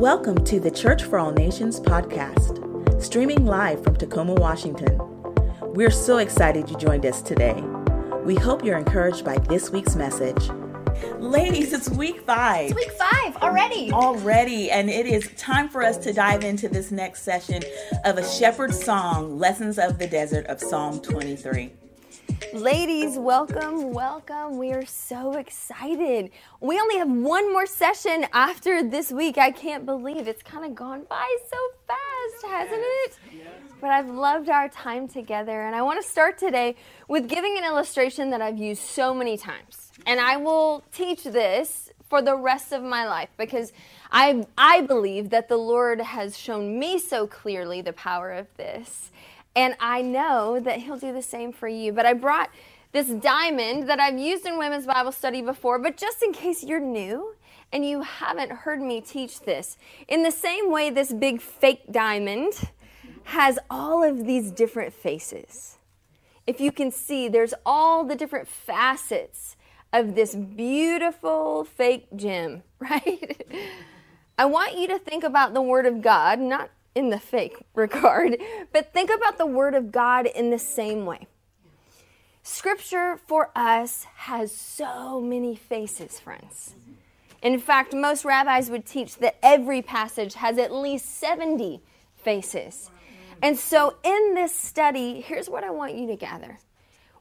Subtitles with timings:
[0.00, 4.98] Welcome to the Church for All Nations podcast, streaming live from Tacoma, Washington.
[5.60, 7.62] We're so excited you joined us today.
[8.24, 10.48] We hope you're encouraged by this week's message.
[11.18, 12.70] Ladies, it's week five.
[12.70, 13.92] It's week five already.
[13.92, 17.62] Already, and it is time for us to dive into this next session
[18.06, 21.74] of a shepherd's song, Lessons of the Desert of Psalm 23.
[22.52, 24.58] Ladies, welcome, welcome.
[24.58, 26.30] We are so excited.
[26.60, 29.38] We only have one more session after this week.
[29.38, 33.18] I can't believe it's kind of gone by so fast, hasn't it?
[33.80, 36.74] But I've loved our time together, and I want to start today
[37.08, 39.92] with giving an illustration that I've used so many times.
[40.06, 43.72] And I will teach this for the rest of my life because
[44.10, 49.12] I, I believe that the Lord has shown me so clearly the power of this
[49.54, 51.92] and I know that He'll do the same for you.
[51.92, 52.50] But I brought
[52.92, 56.80] this diamond that I've used in women's Bible study before, but just in case you're
[56.80, 57.34] new
[57.72, 59.76] and you haven't heard me teach this,
[60.08, 62.52] in the same way, this big fake diamond
[63.24, 65.78] has all of these different faces.
[66.46, 69.56] If you can see, there's all the different facets
[69.92, 73.46] of this beautiful fake gem, right?
[74.38, 78.36] I want you to think about the Word of God, not in the fake regard,
[78.72, 81.26] but think about the Word of God in the same way.
[82.42, 86.74] Scripture for us has so many faces, friends.
[87.42, 91.82] In fact, most rabbis would teach that every passage has at least 70
[92.16, 92.90] faces.
[93.42, 96.58] And so, in this study, here's what I want you to gather.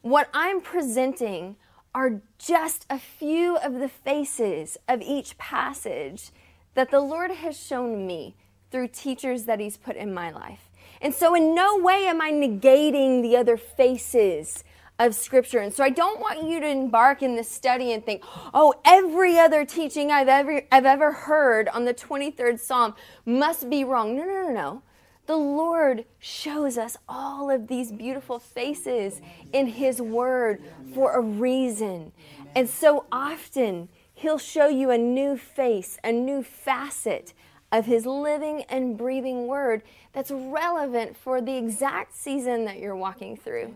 [0.01, 1.55] What I'm presenting
[1.93, 6.31] are just a few of the faces of each passage
[6.75, 8.35] that the Lord has shown me
[8.71, 10.69] through teachers that He's put in my life.
[11.01, 14.63] And so, in no way am I negating the other faces
[14.97, 15.59] of Scripture.
[15.59, 19.39] And so, I don't want you to embark in this study and think, oh, every
[19.39, 24.15] other teaching I've ever, I've ever heard on the 23rd Psalm must be wrong.
[24.15, 24.83] No, no, no, no.
[25.25, 29.21] The Lord shows us all of these beautiful faces
[29.53, 30.61] in His Word
[30.93, 32.11] for a reason.
[32.55, 37.33] And so often, He'll show you a new face, a new facet
[37.71, 43.37] of his living and breathing word that's relevant for the exact season that you're walking
[43.37, 43.73] through.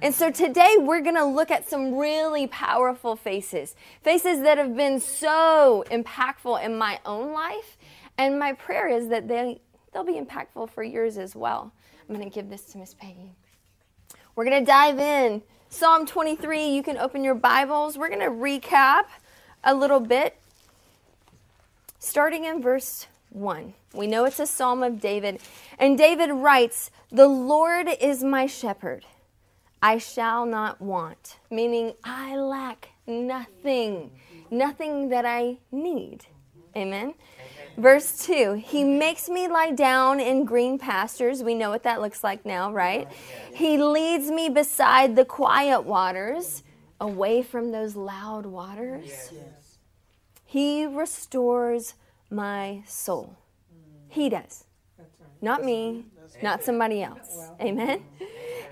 [0.00, 4.76] And so today we're going to look at some really powerful faces, faces that have
[4.76, 7.76] been so impactful in my own life.
[8.16, 9.60] And my prayer is that they,
[9.92, 11.72] they'll be impactful for yours as well.
[12.08, 13.34] I'm going to give this to Miss Peggy.
[14.36, 15.42] We're going to dive in.
[15.68, 17.96] Psalm 23, you can open your Bibles.
[17.98, 19.04] We're going to recap
[19.64, 20.36] a little bit,
[21.98, 23.74] starting in verse 1.
[23.94, 25.40] We know it's a psalm of David.
[25.78, 29.04] And David writes, The Lord is my shepherd.
[29.82, 34.12] I shall not want, meaning I lack nothing,
[34.50, 36.26] nothing that I need.
[36.76, 37.14] Amen.
[37.76, 41.42] Verse 2 He makes me lie down in green pastures.
[41.42, 43.08] We know what that looks like now, right?
[43.54, 46.62] He leads me beside the quiet waters,
[47.00, 49.32] away from those loud waters.
[50.44, 51.94] He restores
[52.34, 53.36] my soul.
[54.08, 54.64] He does.
[55.40, 56.06] Not me,
[56.42, 57.50] not somebody else.
[57.60, 58.02] Amen.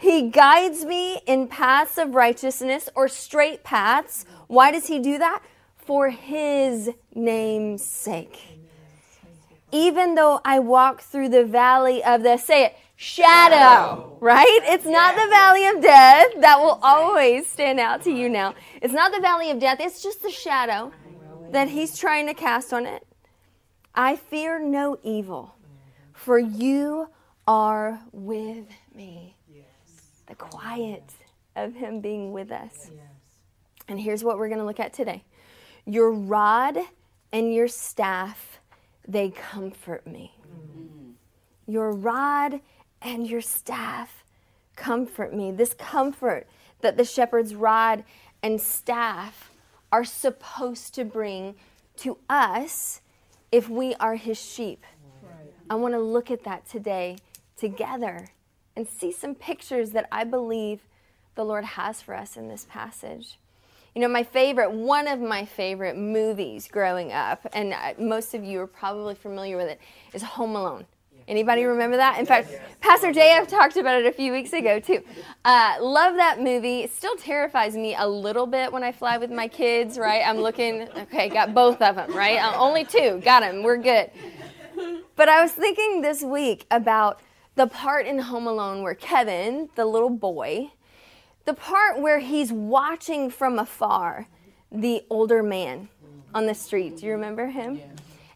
[0.00, 4.24] He guides me in paths of righteousness or straight paths.
[4.46, 5.42] Why does he do that?
[5.76, 8.58] For his name's sake.
[9.70, 14.60] Even though I walk through the valley of the, say it, shadow, right?
[14.64, 16.28] It's not the valley of death.
[16.40, 18.54] That will always stand out to you now.
[18.80, 20.92] It's not the valley of death, it's just the shadow
[21.50, 23.06] that he's trying to cast on it.
[23.94, 25.54] I fear no evil,
[26.12, 27.08] for you
[27.46, 29.36] are with me.
[29.52, 29.64] Yes.
[30.26, 31.04] The quiet
[31.56, 32.90] of Him being with us.
[32.90, 33.02] Yes.
[33.88, 35.24] And here's what we're going to look at today
[35.84, 36.78] Your rod
[37.32, 38.60] and your staff,
[39.06, 40.32] they comfort me.
[40.46, 41.10] Mm-hmm.
[41.66, 42.60] Your rod
[43.02, 44.24] and your staff
[44.74, 45.50] comfort me.
[45.50, 46.46] This comfort
[46.80, 48.04] that the shepherd's rod
[48.42, 49.50] and staff
[49.90, 51.54] are supposed to bring
[51.98, 53.01] to us
[53.52, 54.84] if we are his sheep.
[55.70, 57.18] I want to look at that today
[57.56, 58.26] together
[58.74, 60.80] and see some pictures that I believe
[61.34, 63.38] the Lord has for us in this passage.
[63.94, 68.42] You know, my favorite, one of my favorite movies growing up, and uh, most of
[68.42, 69.80] you are probably familiar with it,
[70.14, 70.86] is Home Alone.
[71.28, 72.18] Anybody remember that?
[72.18, 75.02] In fact, Pastor JF talked about it a few weeks ago too.
[75.44, 76.86] Uh, love that movie.
[76.88, 79.98] Still terrifies me a little bit when I fly with my kids.
[79.98, 80.22] Right?
[80.26, 80.88] I'm looking.
[80.96, 82.14] Okay, got both of them.
[82.14, 82.38] Right?
[82.38, 83.20] Uh, only two.
[83.24, 83.62] Got them.
[83.62, 84.10] We're good.
[85.16, 87.20] But I was thinking this week about
[87.54, 90.72] the part in Home Alone where Kevin, the little boy,
[91.44, 94.26] the part where he's watching from afar
[94.70, 95.88] the older man
[96.34, 96.96] on the street.
[96.96, 97.80] Do you remember him?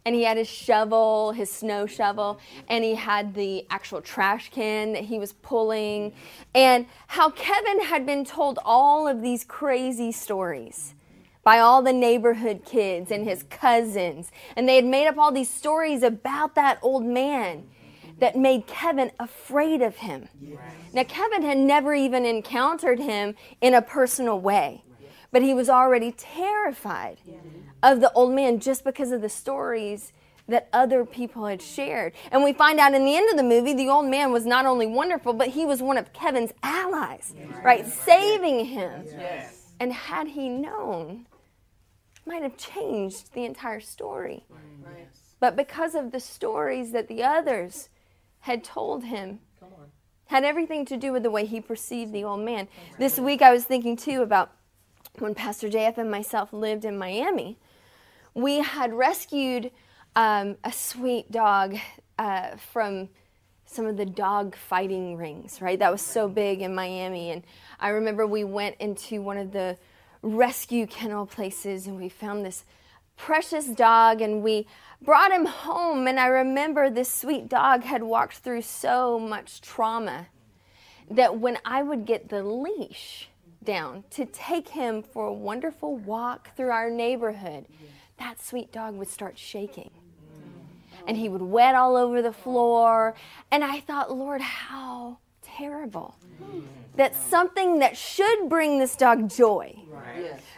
[0.07, 2.39] And he had his shovel, his snow shovel,
[2.69, 6.13] and he had the actual trash can that he was pulling,
[6.55, 10.95] and how Kevin had been told all of these crazy stories
[11.43, 15.51] by all the neighborhood kids and his cousins, and they had made up all these
[15.51, 17.65] stories about that old man
[18.21, 20.29] that made Kevin afraid of him.
[20.41, 20.61] Yes.
[20.93, 24.85] Now, Kevin had never even encountered him in a personal way,
[25.33, 27.19] but he was already terrified
[27.83, 30.13] of the old man just because of the stories
[30.49, 32.13] that other people had shared.
[32.31, 34.65] And we find out in the end of the movie, the old man was not
[34.65, 37.35] only wonderful, but he was one of Kevin's allies,
[37.65, 37.87] right?
[37.87, 39.05] Saving him.
[39.07, 39.73] Yes.
[39.81, 41.27] And had he known,
[42.25, 44.45] might have changed the entire story.
[45.41, 47.89] But because of the stories that the others
[48.41, 49.41] had told him,
[50.27, 52.67] had everything to do with the way he perceived the old man.
[52.99, 54.51] This week I was thinking too about
[55.19, 57.59] when Pastor JF and myself lived in Miami
[58.37, 59.71] we had rescued
[60.15, 61.75] um, a sweet dog
[62.19, 63.09] uh, from
[63.65, 65.79] some of the dog fighting rings, right?
[65.79, 67.31] That was so big in Miami.
[67.31, 67.43] And
[67.81, 69.79] I remember we went into one of the
[70.21, 72.65] rescue kennel places and we found this
[73.17, 74.67] precious dog and we
[75.01, 76.07] brought him home.
[76.07, 80.27] And I remember this sweet dog had walked through so much trauma
[81.11, 83.31] that when I would get the leash
[83.65, 87.65] down to take him for a wonderful walk through our neighborhood,
[88.19, 89.91] that sweet dog would start shaking.
[91.07, 93.15] And he would wet all over the floor.
[93.51, 96.17] And I thought, Lord, how terrible.
[96.97, 99.77] That something that should bring this dog joy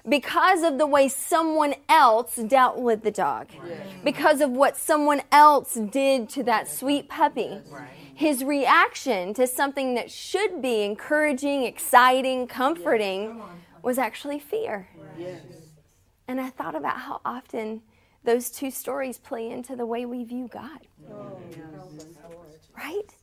[0.08, 3.48] because of the way someone else dealt with the dog,
[4.04, 7.58] because of what someone else did to that sweet puppy.
[8.14, 13.42] His reaction to something that should be encouraging, exciting, comforting
[13.82, 14.88] was actually fear.
[16.28, 17.80] And I thought about how often
[18.22, 20.80] those two stories play into the way we view God.
[22.76, 23.14] Right?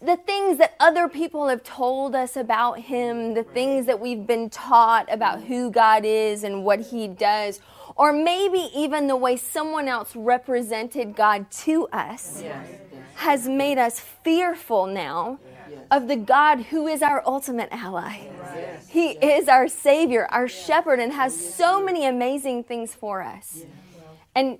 [0.00, 4.48] The things that other people have told us about Him, the things that we've been
[4.50, 7.60] taught about who God is and what He does,
[7.96, 12.42] or maybe even the way someone else represented God to us,
[13.16, 15.38] has made us fearful now
[15.90, 18.28] of the God who is our ultimate ally.
[18.88, 23.64] He is our Savior, our shepherd, and has so many amazing things for us.
[24.34, 24.58] And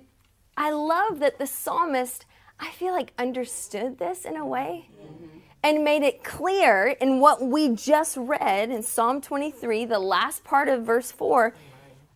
[0.55, 2.25] I love that the psalmist,
[2.59, 5.39] I feel like, understood this in a way mm-hmm.
[5.63, 10.67] and made it clear in what we just read in Psalm 23, the last part
[10.67, 11.53] of verse 4.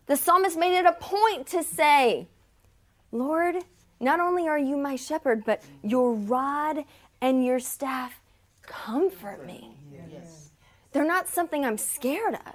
[0.06, 2.26] The psalmist made it a point to say,
[3.12, 3.56] Lord,
[4.00, 6.84] not only are you my shepherd, but your rod
[7.20, 8.21] and your staff
[8.62, 9.76] comfort me.
[10.10, 10.50] Yes.
[10.92, 12.54] They're not something I'm scared of.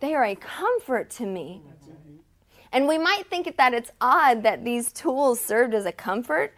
[0.00, 1.62] They are a comfort to me.
[2.72, 6.54] And we might think that it's odd that these tools served as a comfort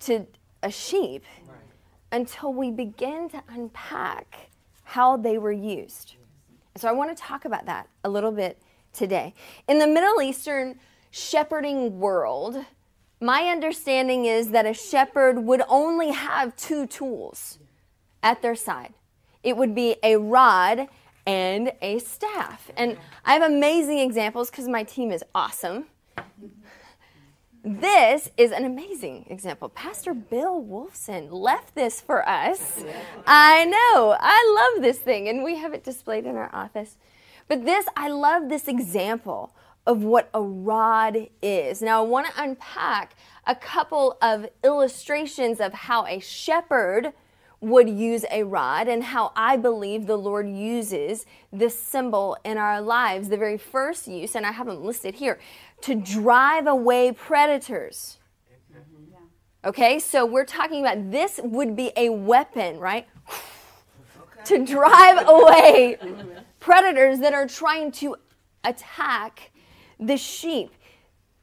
[0.00, 0.26] to
[0.62, 1.24] a sheep
[2.12, 4.50] until we begin to unpack
[4.84, 6.16] how they were used.
[6.76, 8.60] So I want to talk about that a little bit
[8.92, 9.34] today.
[9.68, 10.78] In the Middle Eastern
[11.10, 12.64] shepherding world,
[13.20, 17.58] my understanding is that a shepherd would only have two tools
[18.22, 18.94] at their side
[19.42, 20.88] it would be a rod
[21.26, 22.70] and a staff.
[22.76, 25.86] And I have amazing examples because my team is awesome.
[27.62, 29.68] This is an amazing example.
[29.68, 32.82] Pastor Bill Wolfson left this for us.
[33.26, 34.16] I know.
[34.18, 36.96] I love this thing, and we have it displayed in our office.
[37.48, 39.54] But this, I love this example
[39.86, 41.82] of what a rod is.
[41.82, 43.14] Now, I want to unpack
[43.46, 47.12] a couple of illustrations of how a shepherd
[47.60, 52.80] would use a rod and how I believe the Lord uses this symbol in our
[52.80, 53.28] lives.
[53.28, 55.38] The very first use, and I have them listed here,
[55.82, 58.18] to drive away predators.
[59.62, 63.06] Okay, so we're talking about this would be a weapon, right?
[64.44, 65.98] to drive away
[66.60, 68.16] predators that are trying to
[68.64, 69.50] attack
[70.00, 70.72] the sheep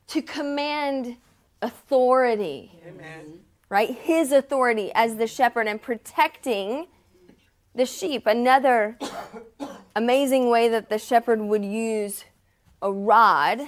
[0.08, 1.18] to command
[1.62, 2.72] authority.
[2.88, 3.40] Amen.
[3.70, 3.90] Right?
[3.90, 6.88] His authority as the shepherd and protecting
[7.76, 8.26] the sheep.
[8.26, 8.98] Another
[9.96, 12.26] amazing way that the shepherd would use
[12.82, 13.62] a rod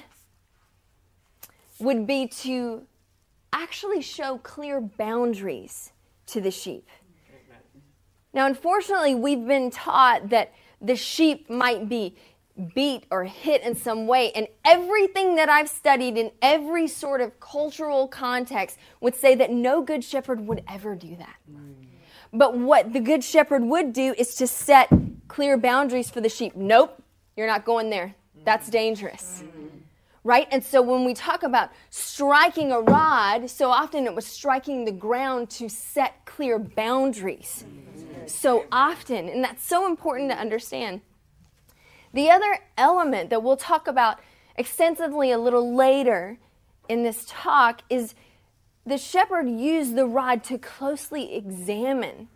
[1.80, 2.84] would be to
[3.54, 5.92] actually show clear boundaries
[6.28, 6.88] to the sheep.
[8.34, 12.16] Now, unfortunately, we've been taught that the sheep might be
[12.60, 14.32] beat or hit in some way.
[14.34, 19.82] And everything that I've studied in every sort of cultural context would say that no
[19.82, 21.36] good shepherd would ever do that.
[22.32, 24.90] But what the good shepherd would do is to set
[25.28, 26.56] clear boundaries for the sheep.
[26.56, 27.02] Nope,
[27.36, 28.16] you're not going there.
[28.46, 29.44] That's dangerous.
[30.24, 30.48] right?
[30.52, 34.92] And so when we talk about striking a rod, so often it was striking the
[34.92, 37.66] ground to set clear boundaries.
[38.26, 41.02] So often, and that's so important to understand.
[42.14, 44.20] The other element that we'll talk about
[44.56, 46.38] extensively a little later
[46.88, 48.16] in this talk is
[48.86, 52.28] the shepherd used the rod to closely examine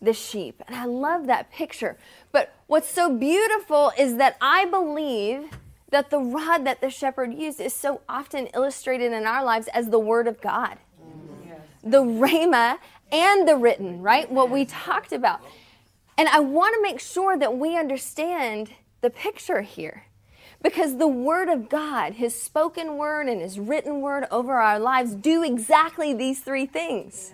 [0.00, 0.62] the sheep.
[0.66, 1.96] And I love that picture.
[2.32, 5.48] But what's so beautiful is that I believe
[5.90, 9.90] that the rod that the shepherd used is so often illustrated in our lives as
[9.90, 10.78] the word of God.
[11.84, 12.78] The rhema
[13.10, 14.30] and the written, right?
[14.30, 15.40] What we talked about.
[16.16, 18.70] And I want to make sure that we understand
[19.02, 20.04] the picture here.
[20.62, 25.14] Because the Word of God, His spoken word and His written word over our lives,
[25.14, 27.32] do exactly these three things.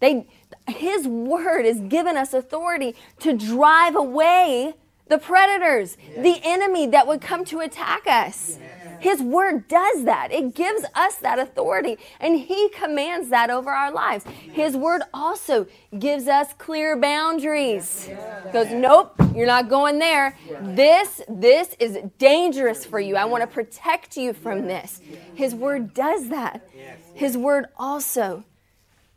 [0.00, 0.26] They,
[0.66, 4.74] his Word has given us authority to drive away
[5.08, 8.58] the predators, the enemy that would come to attack us.
[9.04, 10.32] His word does that.
[10.32, 14.24] It gives us that authority, and He commands that over our lives.
[14.24, 15.66] His word also
[15.98, 18.08] gives us clear boundaries.
[18.50, 20.38] Goes, nope, you're not going there.
[20.58, 23.16] This, this is dangerous for you.
[23.16, 25.02] I want to protect you from this.
[25.34, 26.66] His word does that.
[27.12, 28.44] His word also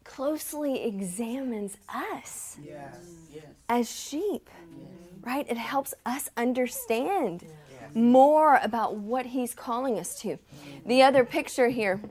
[0.04, 2.58] closely examines us
[3.70, 4.50] as sheep,
[5.22, 5.46] right?
[5.50, 7.46] It helps us understand
[7.94, 10.38] more about what he's calling us to.
[10.86, 12.02] The other picture here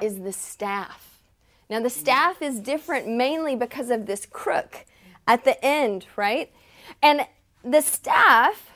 [0.00, 1.20] is the staff.
[1.70, 4.84] Now, the staff is different mainly because of this crook
[5.26, 6.52] at the end, right?
[7.02, 7.26] And
[7.64, 8.72] the staff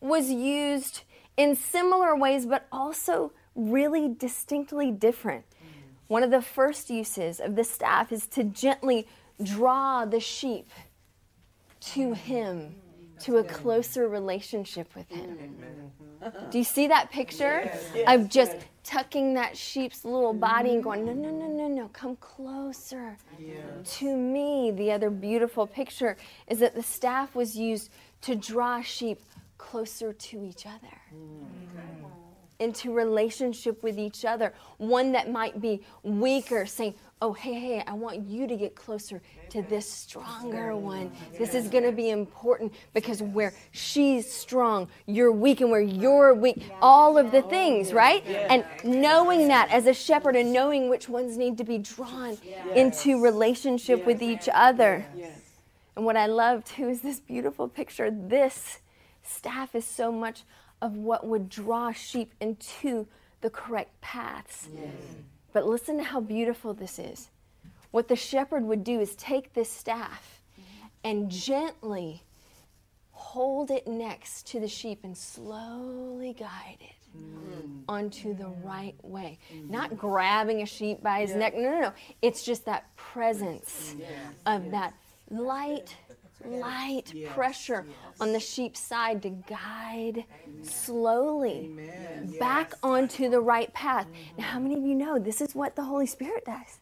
[0.00, 1.02] was used
[1.36, 5.44] in similar ways, but also really distinctly different.
[6.08, 9.06] One of the first uses of the staff is to gently
[9.42, 10.68] draw the sheep
[11.80, 12.74] to him
[13.20, 15.36] to a closer relationship with Him.
[16.22, 16.50] Mm-hmm.
[16.50, 17.70] Do you see that picture
[18.06, 21.04] of just tucking that sheep's little body and mm-hmm.
[21.04, 23.16] going, no, no, no, no, no, come closer
[23.84, 24.70] to me?
[24.70, 26.16] The other beautiful picture
[26.48, 27.90] is that the staff was used
[28.22, 29.20] to draw sheep
[29.58, 30.96] closer to each other.
[31.14, 32.06] Mm-hmm.
[32.58, 34.52] Into relationship with each other.
[34.76, 39.20] One that might be weaker, saying, Oh, hey, hey, I want you to get closer
[39.50, 41.12] to this stronger one.
[41.38, 46.32] This is going to be important because where she's strong, you're weak, and where you're
[46.34, 48.26] weak, all of the things, right?
[48.26, 52.38] And knowing that as a shepherd and knowing which ones need to be drawn
[52.74, 55.04] into relationship with each other.
[55.96, 58.10] And what I love too is this beautiful picture.
[58.10, 58.78] This
[59.22, 60.44] staff is so much
[60.80, 63.06] of what would draw sheep into
[63.42, 64.68] the correct paths.
[65.52, 67.30] But listen to how beautiful this is.
[67.90, 70.42] What the shepherd would do is take this staff
[71.02, 72.22] and gently
[73.12, 77.82] hold it next to the sheep and slowly guide it mm.
[77.88, 79.38] onto the right way.
[79.52, 79.70] Mm.
[79.70, 81.38] Not grabbing a sheep by his yeah.
[81.38, 81.54] neck.
[81.56, 81.92] No, no, no.
[82.22, 84.06] It's just that presence yeah.
[84.46, 84.70] of yeah.
[84.70, 84.94] that
[85.30, 85.94] light
[86.46, 87.96] light yes, pressure yes.
[88.20, 90.64] on the sheep's side to guide Amen.
[90.64, 92.34] slowly Amen.
[92.38, 92.78] back yes.
[92.82, 94.06] onto the right path.
[94.06, 94.40] Mm-hmm.
[94.40, 96.78] Now, how many of you know this is what the Holy Spirit does?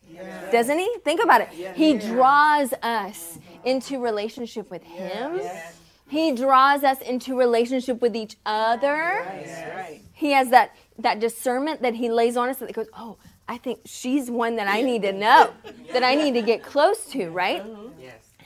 [0.52, 0.94] Doesn't He?
[1.04, 1.48] Think about it.
[1.76, 5.40] He draws us into relationship with Him.
[6.08, 9.26] He draws us into relationship with each other.
[10.14, 13.80] He has that, that discernment that He lays on us that goes, oh, I think
[13.86, 15.52] she's one that I need to know,
[15.92, 17.60] that I need to get close to, right?
[17.62, 17.87] Uh-huh.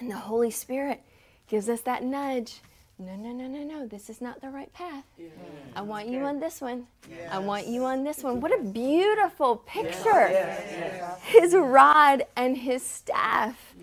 [0.03, 1.01] And the Holy Spirit
[1.47, 2.59] gives us that nudge.
[2.99, 3.87] No, no, no, no, no.
[3.87, 5.05] This is not the right path.
[5.17, 5.29] Yeah.
[5.77, 6.89] I want you on this one.
[7.09, 7.29] Yes.
[7.31, 8.41] I want you on this one.
[8.41, 10.29] What a beautiful picture.
[10.29, 11.23] Yes.
[11.23, 13.77] His rod and his staff,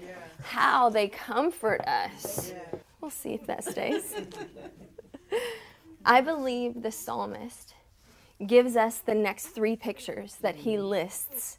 [0.44, 2.52] how they comfort us.
[3.00, 4.14] We'll see if that stays.
[6.04, 7.76] I believe the psalmist
[8.46, 11.59] gives us the next three pictures that he lists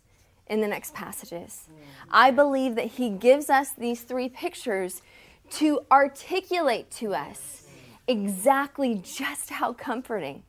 [0.50, 1.68] in the next passages.
[2.10, 5.00] I believe that he gives us these three pictures
[5.52, 7.68] to articulate to us
[8.06, 10.42] exactly just how comforting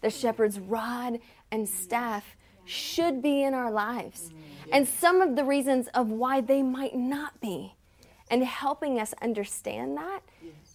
[0.00, 1.18] the shepherd's rod
[1.50, 4.30] and staff should be in our lives
[4.72, 7.74] and some of the reasons of why they might not be
[8.30, 10.20] and helping us understand that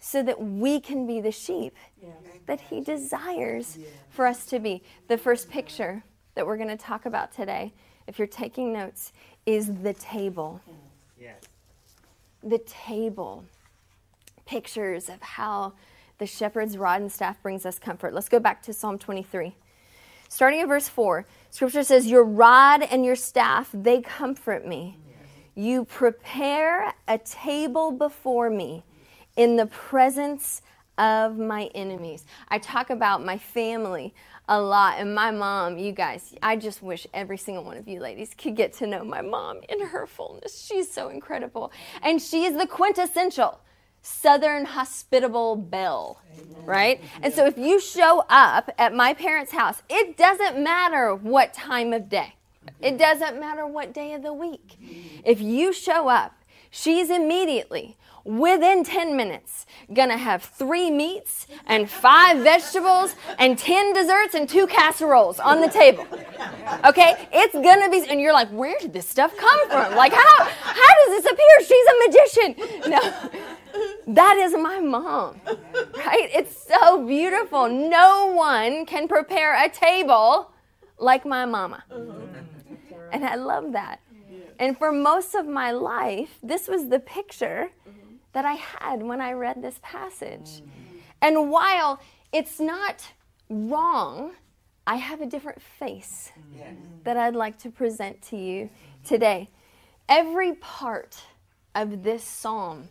[0.02, 1.76] so that we can be the sheep
[2.48, 3.78] that he desires
[4.10, 4.84] for us to be.
[5.08, 6.04] The first picture
[6.36, 7.74] that we're going to talk about today
[8.08, 9.14] if you're taking notes,
[9.46, 10.62] is the table.
[11.20, 11.42] Yes.
[12.44, 13.46] The table.
[14.46, 15.74] Pictures of how
[16.18, 18.14] the shepherd's rod and staff brings us comfort.
[18.14, 19.56] Let's go back to Psalm 23.
[20.30, 24.98] Starting at verse 4, scripture says, Your rod and your staff, they comfort me.
[25.56, 28.84] You prepare a table before me
[29.36, 30.62] in the presence
[30.98, 32.26] of my enemies.
[32.50, 34.14] I talk about my family
[34.48, 38.00] a lot and my mom, you guys, I just wish every single one of you
[38.00, 40.66] ladies could get to know my mom in her fullness.
[40.66, 41.72] She's so incredible.
[42.02, 43.62] And she is the quintessential
[44.06, 46.22] Southern hospitable belle,
[46.66, 47.02] right?
[47.22, 51.94] And so if you show up at my parents' house, it doesn't matter what time
[51.94, 52.36] of day.
[52.82, 54.78] It doesn't matter what day of the week.
[55.24, 56.36] If you show up,
[56.70, 64.34] she's immediately within 10 minutes gonna have three meats and five vegetables and 10 desserts
[64.34, 66.06] and two casseroles on the table.
[66.86, 67.28] Okay?
[67.34, 69.96] It's gonna be and you're like where did this stuff come from?
[69.96, 71.56] Like how how does this appear?
[71.68, 72.92] She's a magician.
[72.92, 73.30] No.
[74.08, 75.42] That is my mom
[76.06, 76.30] right?
[76.34, 77.68] It's so beautiful.
[77.68, 80.52] No one can prepare a table
[80.98, 81.84] like my mama.
[83.12, 84.00] And i love that.
[84.60, 87.72] And for most of my life this was the picture
[88.34, 90.62] that I had when I read this passage.
[90.62, 90.98] Mm-hmm.
[91.22, 92.00] And while
[92.32, 93.14] it's not
[93.50, 94.32] wrong,
[94.86, 96.32] I have a different face
[97.04, 98.70] that I'd like to present to you
[99.06, 99.50] today.
[100.10, 101.22] Every part
[101.74, 102.90] of this psalm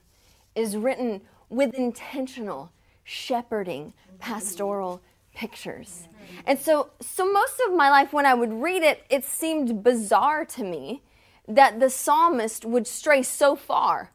[0.55, 1.21] is written
[1.51, 2.73] with intentional
[3.05, 5.03] shepherding, pastoral
[5.35, 6.09] pictures.
[6.47, 10.45] And so so most of my life when I would read it, it seemed bizarre
[10.47, 11.03] to me
[11.49, 14.13] that the psalmist would stray so far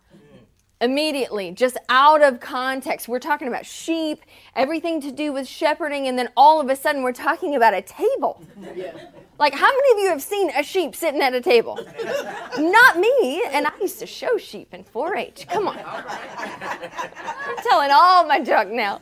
[0.80, 3.08] immediately, just out of context.
[3.08, 4.22] We're talking about sheep,
[4.56, 7.82] everything to do with shepherding, and then all of a sudden we're talking about a
[7.82, 8.44] table.
[8.76, 8.94] Yeah.
[9.40, 11.80] Like, how many of you have seen a sheep sitting at a table?
[12.58, 15.48] Not me, and I used to show sheep in 4 H.
[15.48, 15.78] Come on.
[15.86, 19.02] I'm telling all my junk now.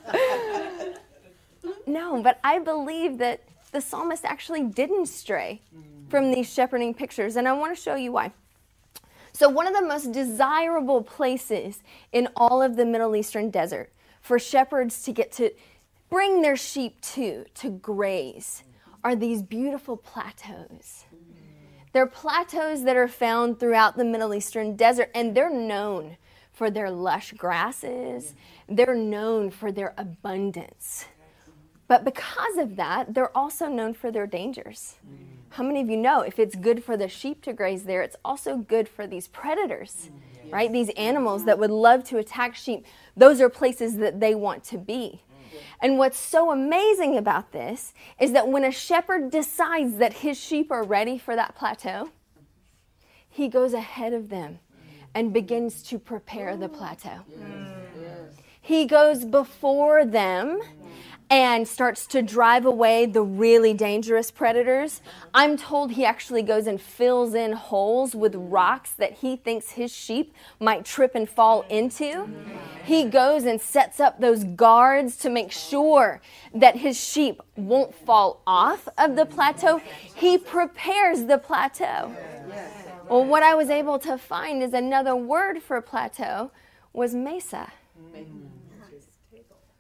[1.88, 3.42] No, but I believe that
[3.72, 5.62] the psalmist actually didn't stray
[6.10, 8.32] from these shepherding pictures, and I want to show you why.
[9.36, 14.40] So, one of the most desirable places in all of the Middle Eastern desert for
[14.40, 15.52] shepherds to get to
[16.10, 18.64] bring their sheep to, to graze,
[19.04, 21.04] are these beautiful plateaus.
[21.92, 26.16] They're plateaus that are found throughout the Middle Eastern desert, and they're known
[26.54, 28.36] for their lush grasses,
[28.70, 31.08] they're known for their abundance.
[31.90, 34.96] But because of that, they're also known for their dangers.
[35.56, 38.18] How many of you know if it's good for the sheep to graze there, it's
[38.26, 40.52] also good for these predators, mm, yes.
[40.52, 40.70] right?
[40.70, 42.86] These animals that would love to attack sheep.
[43.16, 45.22] Those are places that they want to be.
[45.32, 45.60] Mm.
[45.80, 50.72] And what's so amazing about this is that when a shepherd decides that his sheep
[50.72, 52.10] are ready for that plateau,
[53.30, 54.60] he goes ahead of them
[55.14, 56.78] and begins to prepare the mm.
[56.78, 57.22] plateau.
[58.60, 60.60] He goes before them
[61.30, 65.02] and starts to drive away the really dangerous predators.
[65.34, 69.92] I'm told he actually goes and fills in holes with rocks that he thinks his
[69.92, 72.30] sheep might trip and fall into.
[72.84, 76.22] He goes and sets up those guards to make sure
[76.54, 79.82] that his sheep won't fall off of the plateau.
[80.16, 82.16] He prepares the plateau.
[83.10, 86.52] Well, what I was able to find is another word for plateau
[86.94, 87.72] was mesa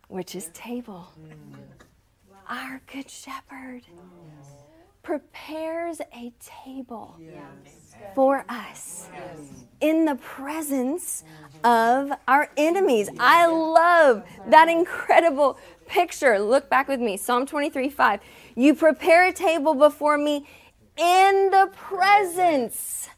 [0.07, 1.11] which is table.
[1.19, 1.55] Mm.
[2.47, 3.83] Our Good Shepherd
[5.01, 7.19] prepares a table
[8.15, 9.07] for us
[9.79, 11.23] in the presence
[11.63, 13.09] of our enemies.
[13.19, 16.39] I love that incredible picture.
[16.39, 18.19] Look back with me Psalm 23 5.
[18.55, 20.47] You prepare a table before me
[20.97, 23.09] in the presence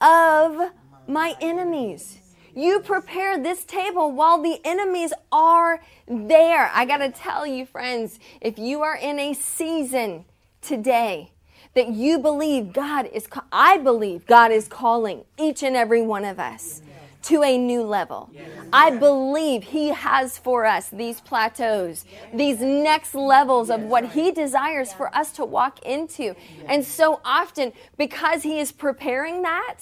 [0.00, 0.72] of
[1.06, 2.18] my enemies.
[2.54, 6.70] You prepare this table while the enemies are there.
[6.72, 10.24] I got to tell you, friends, if you are in a season
[10.62, 11.32] today
[11.74, 16.38] that you believe God is, I believe God is calling each and every one of
[16.38, 16.80] us
[17.24, 18.30] to a new level.
[18.72, 24.92] I believe He has for us these plateaus, these next levels of what He desires
[24.92, 26.36] for us to walk into.
[26.66, 29.76] And so often, because He is preparing that,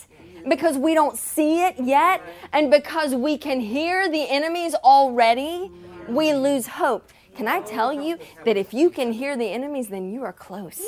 [0.49, 5.71] because we don't see it yet, and because we can hear the enemies already,
[6.09, 7.11] we lose hope.
[7.35, 10.79] Can I tell you that if you can hear the enemies, then you are close.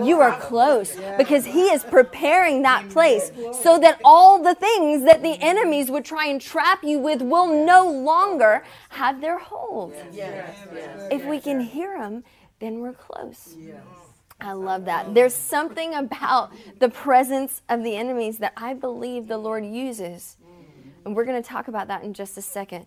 [0.00, 5.22] You are close because He is preparing that place so that all the things that
[5.22, 9.92] the enemies would try and trap you with will no longer have their hold.
[11.10, 12.22] If we can hear them,
[12.60, 13.56] then we're close.
[14.40, 15.14] I love that.
[15.14, 20.36] There's something about the presence of the enemies that I believe the Lord uses.
[21.04, 22.86] And we're going to talk about that in just a second.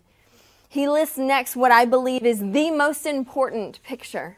[0.69, 4.37] He lists next what I believe is the most important picture,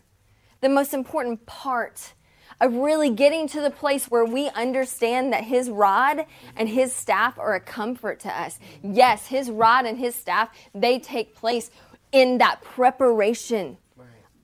[0.61, 2.13] the most important part
[2.61, 7.39] of really getting to the place where we understand that his rod and his staff
[7.39, 8.59] are a comfort to us.
[8.83, 11.71] Yes, his rod and his staff, they take place
[12.11, 13.77] in that preparation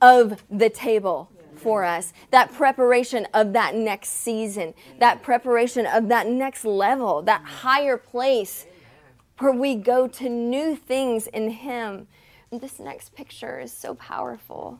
[0.00, 6.26] of the table for us, that preparation of that next season, that preparation of that
[6.26, 8.66] next level, that higher place
[9.38, 12.08] where we go to new things in Him.
[12.50, 14.78] This next picture is so powerful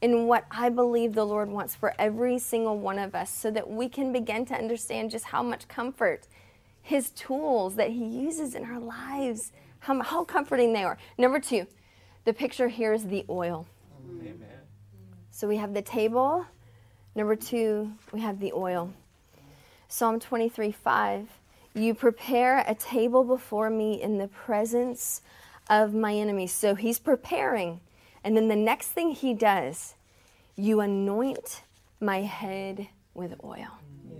[0.00, 3.68] in what I believe the Lord wants for every single one of us so that
[3.68, 6.28] we can begin to understand just how much comfort
[6.80, 10.98] His tools that He uses in our lives, how, how comforting they are.
[11.16, 11.66] Number two,
[12.24, 13.66] the picture here is the oil.
[14.20, 14.57] Amen.
[15.38, 16.44] So we have the table.
[17.14, 18.92] Number two, we have the oil.
[19.86, 21.28] Psalm 23 5.
[21.74, 25.22] You prepare a table before me in the presence
[25.70, 26.50] of my enemies.
[26.50, 27.78] So he's preparing.
[28.24, 29.94] And then the next thing he does,
[30.56, 31.62] you anoint
[32.00, 33.78] my head with oil.
[34.10, 34.18] Yes.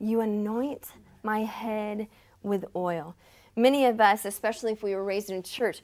[0.00, 2.08] You anoint my head
[2.42, 3.14] with oil.
[3.56, 5.82] Many of us, especially if we were raised in church,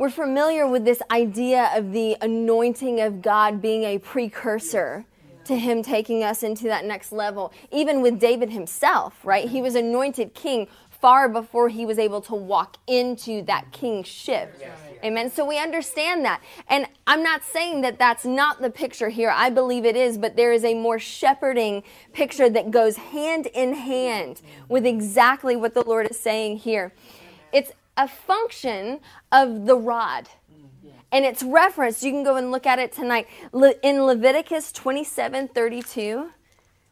[0.00, 5.04] we're familiar with this idea of the anointing of God being a precursor
[5.44, 7.52] to him taking us into that next level.
[7.70, 9.46] Even with David himself, right?
[9.46, 14.58] He was anointed king far before he was able to walk into that kingship.
[15.04, 15.30] Amen.
[15.30, 16.40] So we understand that.
[16.68, 19.30] And I'm not saying that that's not the picture here.
[19.30, 21.82] I believe it is, but there is a more shepherding
[22.14, 26.94] picture that goes hand in hand with exactly what the Lord is saying here.
[27.52, 28.98] It's a function
[29.30, 30.28] of the rod.
[31.12, 33.26] And it's referenced, you can go and look at it tonight,
[33.82, 36.30] in Leviticus 27 32.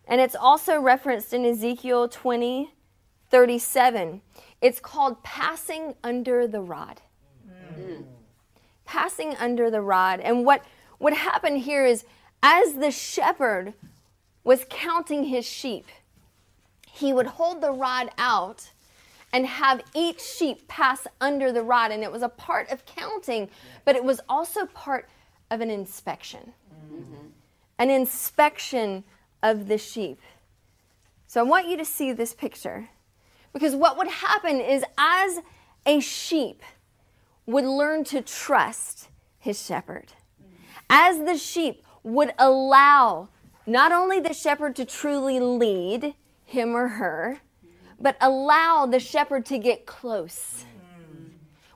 [0.06, 2.72] And it's also referenced in Ezekiel 20
[3.30, 4.22] 37.
[4.60, 7.00] It's called passing under the rod.
[7.78, 8.04] Mm.
[8.84, 10.20] Passing under the rod.
[10.20, 10.64] And what,
[10.98, 12.04] what happened here is
[12.42, 13.74] as the shepherd
[14.44, 15.86] was counting his sheep,
[16.90, 18.70] he would hold the rod out
[19.32, 21.90] and have each sheep pass under the rod.
[21.90, 23.48] And it was a part of counting,
[23.84, 25.08] but it was also part
[25.50, 26.52] of an inspection.
[26.92, 27.26] Mm-hmm.
[27.78, 29.04] An inspection
[29.42, 30.20] of the sheep.
[31.26, 32.88] So I want you to see this picture.
[33.52, 35.40] Because what would happen is, as
[35.86, 36.62] a sheep
[37.46, 40.12] would learn to trust his shepherd,
[40.90, 43.28] as the sheep would allow
[43.66, 46.14] not only the shepherd to truly lead
[46.44, 47.40] him or her,
[48.00, 50.64] but allow the shepherd to get close.
[50.64, 51.30] Mm.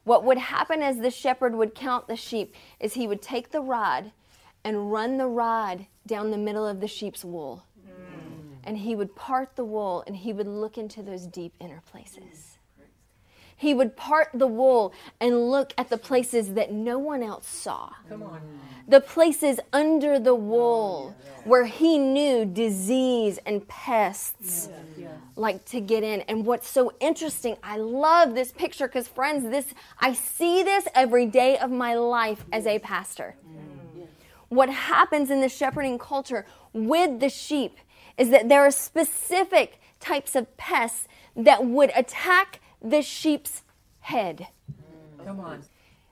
[0.04, 3.60] What would happen as the shepherd would count the sheep is he would take the
[3.60, 4.12] rod
[4.64, 7.92] and run the rod down the middle of the sheep's wool mm.
[8.64, 12.58] and he would part the wool and he would look into those deep inner places.
[13.56, 17.90] He would part the wool and look at the places that no one else saw.
[18.08, 18.40] Come on.
[18.88, 24.68] The places under the wool where he knew disease and pests
[25.36, 26.20] like to get in.
[26.22, 31.26] And what's so interesting, I love this picture because friends, this I see this every
[31.26, 33.36] day of my life as a pastor.
[33.46, 34.06] Mm.
[34.48, 37.78] What happens in the shepherding culture with the sheep
[38.18, 43.62] is that there are specific types of pests that would attack the sheep's
[44.00, 44.48] head.
[45.24, 45.62] Come on.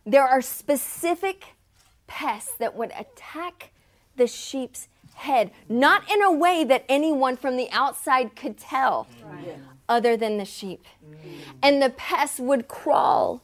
[0.06, 1.54] There are specific
[2.06, 3.70] pests that would attack
[4.16, 9.59] the sheep's head, not in a way that anyone from the outside could tell, right.
[9.88, 10.85] other than the sheep.
[11.62, 13.42] And the pests would crawl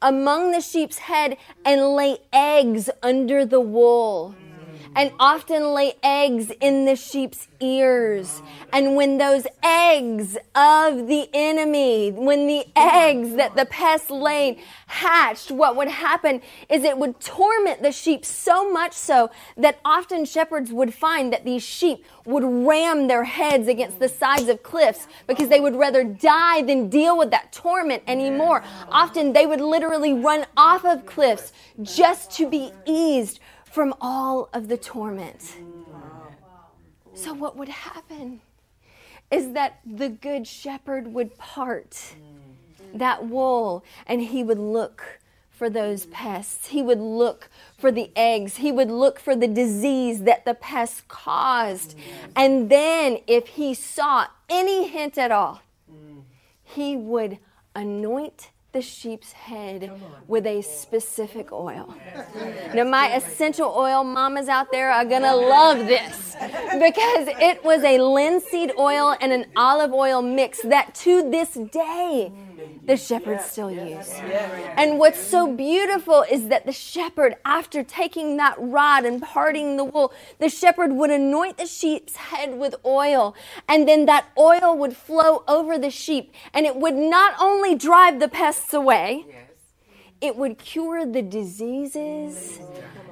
[0.00, 4.34] among the sheep's head and lay eggs under the wool
[4.96, 8.42] and often lay eggs in the sheep's ears.
[8.72, 15.50] And when those eggs of the enemy, when the eggs that the pest laid hatched,
[15.50, 20.70] what would happen is it would torment the sheep so much so that often shepherds
[20.70, 25.48] would find that these sheep would ram their heads against the sides of cliffs because
[25.48, 28.62] they would rather die than deal with that torment anymore.
[28.90, 31.52] Often they would literally run off of cliffs
[31.82, 33.40] just to be eased
[33.74, 35.56] from all of the torment.
[37.12, 38.40] So, what would happen
[39.32, 42.14] is that the good shepherd would part
[42.94, 45.18] that wool and he would look
[45.50, 46.68] for those pests.
[46.68, 48.58] He would look for the eggs.
[48.58, 51.98] He would look for the disease that the pests caused.
[52.36, 55.62] And then, if he saw any hint at all,
[56.62, 57.38] he would
[57.74, 59.90] anoint the sheep's head
[60.26, 61.94] with a specific oil.
[62.74, 66.34] Now, my essential oil mamas out there are going to love this
[66.72, 72.32] because it was a linseed oil and an olive oil mix that to this day
[72.84, 74.10] the shepherds still use.
[74.76, 79.84] And what's so beautiful is that the shepherd, after taking that rod and parting the
[79.84, 83.34] wool, the shepherd would anoint the sheep's head with oil,
[83.68, 88.20] and then that oil would flow over the sheep, and it would not only drive
[88.20, 89.24] the pests away,
[90.20, 92.60] it would cure the diseases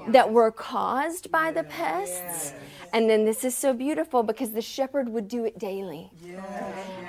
[0.09, 2.55] that were caused by the pests.
[2.93, 6.11] And then this is so beautiful because the shepherd would do it daily.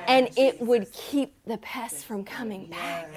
[0.08, 3.10] And it would keep the pests from coming back.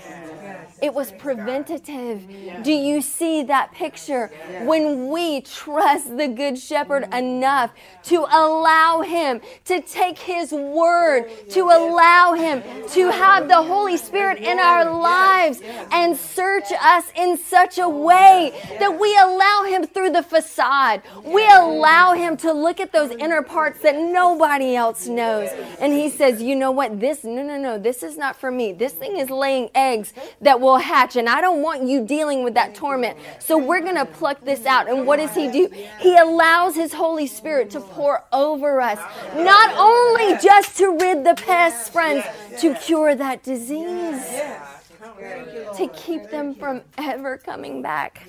[0.83, 2.27] It was preventative.
[2.63, 4.33] Do you see that picture?
[4.63, 7.15] When we trust the Good Shepherd mm-hmm.
[7.15, 7.73] enough
[8.05, 14.39] to allow Him to take His word, to allow Him to have the Holy Spirit
[14.39, 15.61] in our lives
[15.93, 21.03] and search us in such a way that we allow Him through the facade.
[21.25, 25.51] We allow Him to look at those inner parts that nobody else knows.
[25.81, 27.01] And He says, You know what?
[27.01, 28.73] This, no, no, no, this is not for me.
[28.73, 32.55] This thing is laying eggs that will hatch, and I don't want you dealing with
[32.55, 33.19] that torment.
[33.39, 34.89] So we're going to pluck this out.
[34.89, 35.69] And what does He do?
[36.01, 38.99] He allows His Holy Spirit to pour over us,
[39.35, 42.25] not only just to rid the pests, friends,
[42.61, 44.25] to cure that disease,
[45.77, 48.27] to keep them from ever coming back.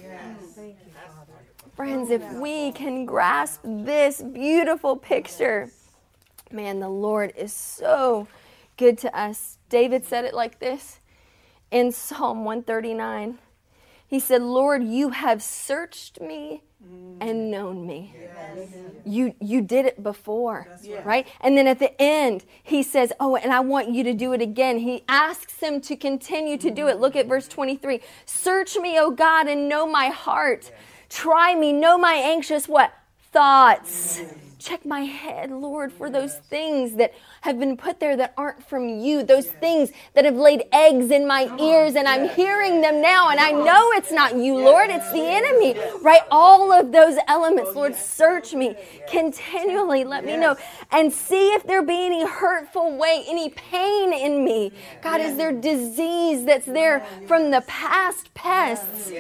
[1.78, 5.70] Friends, oh, if we can grasp this beautiful picture,
[6.52, 8.28] man, the Lord is so
[8.78, 9.60] good to us.
[9.70, 11.00] David said it like this
[11.70, 13.38] in Psalm 139.
[14.08, 17.18] He said, Lord, you have searched me mm.
[17.22, 18.16] and known me.
[18.20, 18.70] Yes.
[19.06, 21.06] You you did it before, right.
[21.06, 21.28] right?
[21.42, 24.42] And then at the end, he says, "Oh, and I want you to do it
[24.42, 27.00] again." He asks him to continue to do it.
[27.00, 28.02] Look at verse 23.
[28.26, 30.72] "Search me, O God, and know my heart.
[31.10, 32.94] Try me, know my anxious what?
[33.32, 34.22] Thoughts."
[34.60, 38.90] Check my head, Lord, for those things that have been put there that aren't from
[38.90, 43.30] you, those things that have laid eggs in my ears, and I'm hearing them now,
[43.30, 46.22] and I know it's not you, Lord, it's the enemy, right?
[46.32, 48.76] All of those elements, Lord, search me
[49.10, 50.58] continually, let me know,
[50.92, 54.74] and see if there be any hurtful way, any pain in me.
[55.02, 59.12] God, is there disease that's there from the past pests?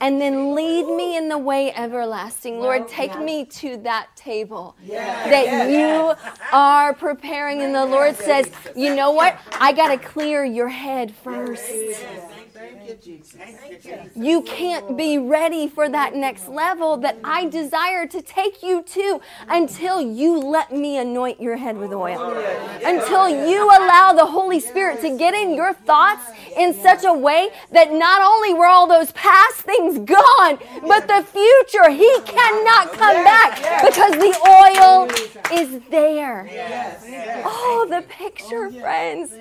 [0.00, 2.60] And then lead me in the way everlasting.
[2.60, 6.14] Lord, take me to that table that you
[6.52, 7.62] are preparing.
[7.62, 9.38] And the Lord says, you know what?
[9.60, 11.72] I got to clear your head first.
[14.16, 19.20] You can't be ready for that next level that I desire to take you to
[19.48, 22.32] until you let me anoint your head with oil.
[22.84, 27.50] Until you allow the Holy Spirit to get in your thoughts in such a way
[27.72, 33.24] that not only were all those past things gone, but the future, He cannot come
[33.24, 35.08] back because the oil
[35.60, 36.48] is there.
[37.44, 39.32] Oh, the picture, friends.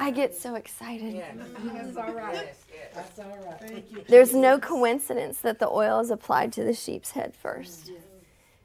[0.00, 1.22] I get so excited.
[1.64, 2.54] That's all right.
[2.94, 4.06] That's all right.
[4.08, 7.90] There's no coincidence that the oil is applied to the sheep's head first.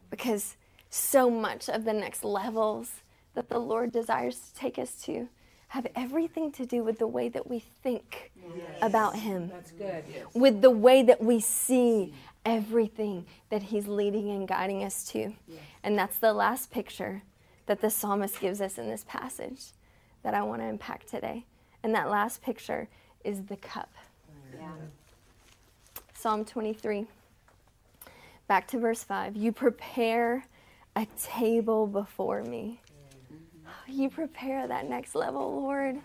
[0.10, 0.56] Because
[0.90, 3.02] so much of the next levels
[3.34, 5.28] that the Lord desires to take us to
[5.70, 8.78] have everything to do with the way that we think yes.
[8.84, 9.48] about Him.
[9.48, 10.04] That's good.
[10.08, 10.26] Yes.
[10.36, 12.14] With the way that we see
[12.46, 15.34] everything that He's leading and guiding us to.
[15.48, 15.60] Yes.
[15.84, 17.24] And that's the last picture
[17.66, 19.72] that the psalmist gives us in this passage
[20.24, 21.46] that I want to impact today.
[21.84, 22.88] And that last picture
[23.24, 23.94] is the cup.
[24.58, 24.70] Yeah.
[26.14, 27.06] Psalm 23.
[28.48, 29.36] Back to verse 5.
[29.36, 30.46] You prepare
[30.96, 32.82] a table before me.
[33.32, 34.02] Mm-hmm.
[34.02, 36.00] You prepare that next level, Lord.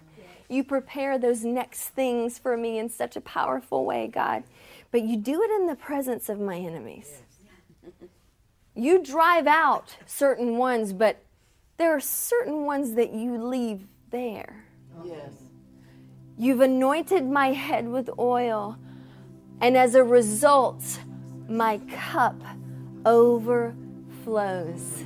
[0.49, 4.45] You prepare those next things for me in such a powerful way, God.
[4.91, 7.23] But you do it in the presence of my enemies.
[8.75, 11.23] You drive out certain ones, but
[11.77, 14.65] there are certain ones that you leave there.
[15.05, 15.33] Yes.
[16.37, 18.79] You've anointed my head with oil,
[19.61, 21.01] and as a result,
[21.49, 22.41] my cup
[23.05, 23.75] overflows.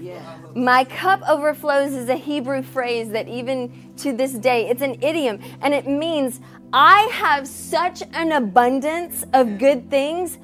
[0.01, 0.37] Yeah.
[0.55, 5.41] My cup overflows is a Hebrew phrase that even to this day, it's an idiom,
[5.63, 6.41] and it means
[6.73, 10.39] I have such an abundance of good things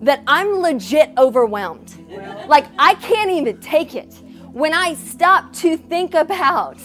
[0.00, 1.94] that I'm legit overwhelmed.
[2.46, 4.14] Like I can't even take it.
[4.52, 6.78] When I stop to think about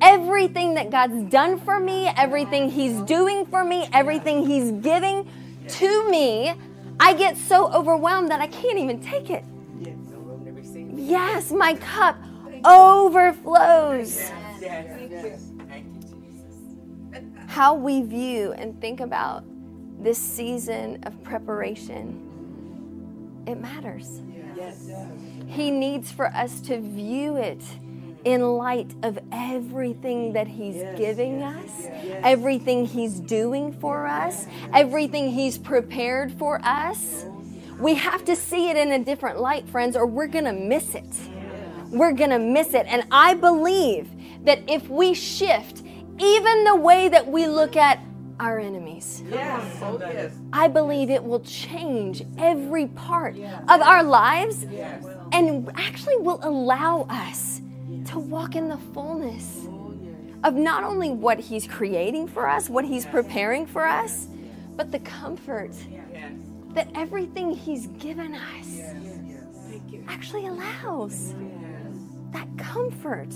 [0.00, 5.28] everything that God's done for me, everything He's doing for me, everything He's giving
[5.68, 6.54] to me,
[6.98, 9.44] I get so overwhelmed that I can't even take it.
[10.94, 12.16] Yes, my cup
[12.64, 14.30] overflows.
[17.46, 19.44] How we view and think about
[20.02, 22.22] this season of preparation,
[23.46, 24.22] it matters.
[25.46, 27.62] He needs for us to view it
[28.26, 34.04] in light of everything that He's yes, giving yes, us, yes, everything He's doing for
[34.04, 37.24] us, everything He's prepared for us.
[37.78, 40.96] We have to see it in a different light, friends, or we're going to miss
[40.96, 41.06] it.
[41.90, 42.86] We're going to miss it.
[42.88, 44.08] And I believe
[44.44, 45.84] that if we shift
[46.18, 48.00] even the way that we look at
[48.40, 49.22] our enemies.
[49.30, 49.78] Yes.
[49.82, 50.32] Oh, yes.
[50.52, 55.04] I believe it will change every part of our lives Yes.
[55.32, 57.60] and actually will allow us
[58.06, 59.66] to walk in the fullness
[60.44, 64.28] of not only what He's creating for us, what He's preparing for us,
[64.76, 65.72] but the comfort
[66.74, 68.80] that everything He's given us
[70.08, 71.34] actually allows
[72.32, 73.34] that comfort.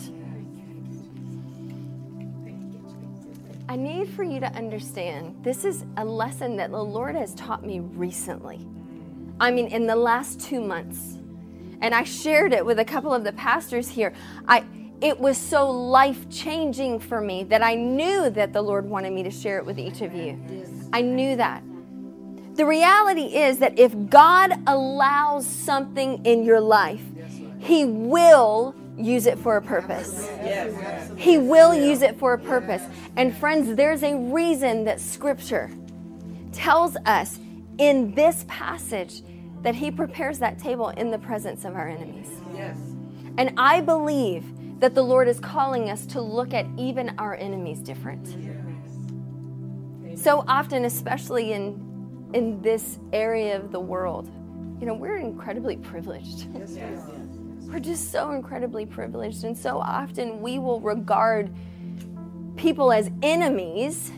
[3.69, 7.65] I need for you to understand this is a lesson that the Lord has taught
[7.65, 8.67] me recently.
[9.41, 11.20] I mean, in the last two months.
[11.81, 14.13] And I shared it with a couple of the pastors here.
[14.47, 14.65] I,
[15.01, 19.23] it was so life changing for me that I knew that the Lord wanted me
[19.23, 20.39] to share it with each of you.
[20.93, 21.63] I knew that.
[22.55, 27.03] The reality is that if God allows something in your life,
[27.59, 30.29] He will use it for a purpose.
[31.17, 32.83] He will use it for a purpose.
[33.17, 35.71] And friends, there's a reason that Scripture
[36.53, 37.39] tells us
[37.79, 39.23] in this passage
[39.63, 42.31] that He prepares that table in the presence of our enemies.
[42.55, 42.77] Yes.
[43.39, 44.45] And I believe
[44.81, 48.27] that the Lord is calling us to look at even our enemies different.
[50.19, 51.87] So often, especially in
[52.33, 54.31] in this area of the world,
[54.81, 56.47] you know, we're incredibly privileged.
[56.55, 56.79] Yes.
[57.63, 61.53] We're just so incredibly privileged, and so often we will regard
[62.57, 64.13] people as enemies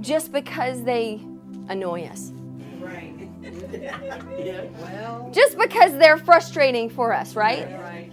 [0.00, 1.20] just because they
[1.68, 2.32] annoy us.
[2.78, 3.27] Right.
[3.42, 4.64] yeah.
[4.80, 5.30] Well.
[5.32, 7.70] Just because they're frustrating for us, right?
[7.80, 8.12] Right.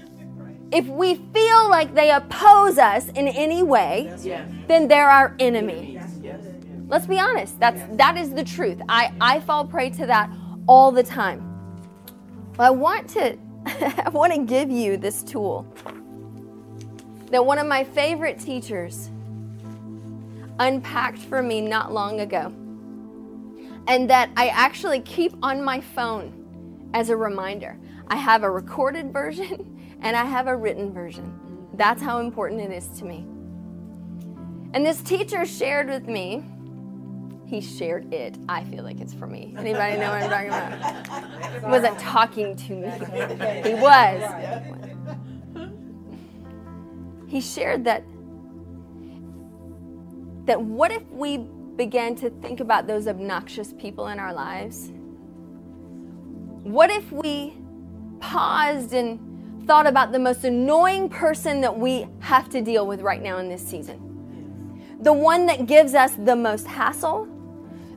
[0.71, 4.11] If we feel like they oppose us in any way,
[4.67, 5.91] then they're our enemy.
[5.93, 6.19] Yes.
[6.21, 6.43] Yes.
[6.87, 7.59] Let's be honest.
[7.59, 8.81] That's that is the truth.
[8.89, 10.29] I I fall prey to that
[10.67, 11.41] all the time.
[12.57, 15.65] But I want to I want to give you this tool
[17.31, 19.09] that one of my favorite teachers
[20.59, 22.53] unpacked for me not long ago.
[23.87, 27.77] And that I actually keep on my phone as a reminder.
[28.07, 31.69] I have a recorded version and I have a written version.
[31.73, 33.25] That's how important it is to me.
[34.73, 36.43] And this teacher shared with me
[37.45, 38.37] he shared it.
[38.49, 39.53] I feel like it's for me.
[39.57, 41.61] Anybody know what I'm talking about?
[41.61, 42.89] He wasn't talking to me.
[43.69, 44.23] He was.
[47.27, 48.03] He shared that
[50.45, 51.37] that what if we
[51.75, 54.91] began to think about those obnoxious people in our lives?
[56.63, 57.53] What if we
[58.19, 63.21] paused and thought about the most annoying person that we have to deal with right
[63.21, 64.01] now in this season?
[65.01, 67.27] The one that gives us the most hassle,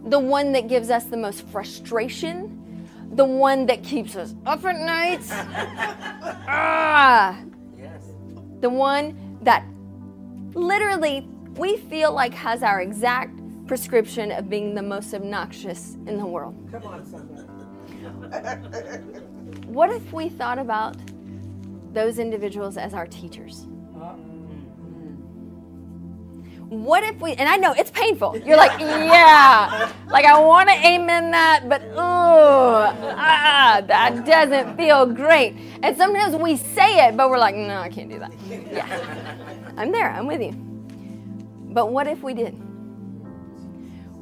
[0.07, 2.55] the one that gives us the most frustration,
[3.13, 5.21] the one that keeps us up at night.
[6.49, 7.39] ah,
[7.79, 8.03] Yes.
[8.61, 9.65] the one that
[10.55, 13.39] literally we feel like has our exact
[13.69, 16.57] prescription of being the most obnoxious in the world.
[16.73, 17.05] Come on.
[19.67, 20.97] What if we thought about
[21.93, 23.67] those individuals as our teachers?
[26.69, 28.37] What if we, and I know it's painful.
[28.39, 35.07] You're like, yeah, like I want to amen that, but oh, ah, that doesn't feel
[35.07, 35.57] great.
[35.83, 38.33] And sometimes we say it, but we're like, no, I can't do that.
[38.51, 39.47] Yeah,
[39.79, 40.53] I'm there, I'm with you.
[41.73, 42.55] But what if we did?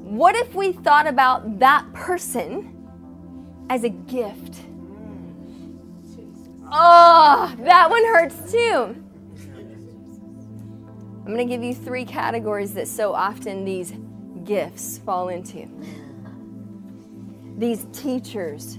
[0.07, 2.89] What if we thought about that person
[3.69, 4.61] as a gift?
[6.71, 8.95] Oh, that one hurts too.
[11.19, 13.95] I'm going to give you three categories that so often these
[14.45, 15.69] gifts fall into.
[17.59, 18.79] These teachers.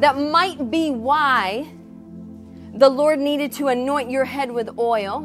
[0.00, 1.68] That might be why
[2.74, 5.20] the Lord needed to anoint your head with oil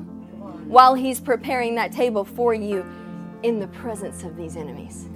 [0.67, 2.85] while He's preparing that table for you
[3.43, 5.07] in the presence of these enemies.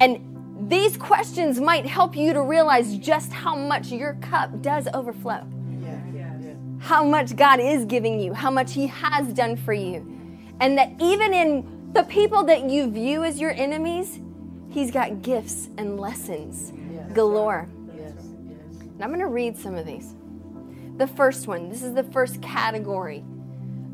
[0.00, 5.46] And these questions might help you to realize just how much your cup does overflow
[6.86, 10.06] how much God is giving you, how much He has done for you.
[10.60, 14.20] And that even in the people that you view as your enemies,
[14.70, 16.72] He's got gifts and lessons
[17.12, 17.68] galore.
[17.96, 18.12] Yes.
[18.80, 20.14] And I'm going to read some of these.
[20.96, 23.24] The first one, this is the first category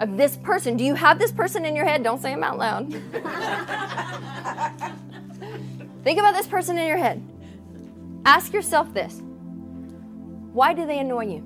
[0.01, 0.77] of this person.
[0.77, 2.03] Do you have this person in your head?
[2.03, 2.91] Don't say them out loud.
[6.05, 7.23] Think about this person in your head.
[8.25, 9.21] Ask yourself this
[10.53, 11.39] Why do they annoy you?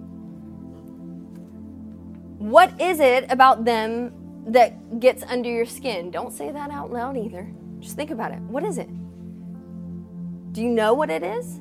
[2.38, 4.12] What is it about them
[4.46, 6.10] that gets under your skin?
[6.10, 7.50] Don't say that out loud either.
[7.80, 8.40] Just think about it.
[8.40, 8.88] What is it?
[10.52, 11.60] Do you know what it is?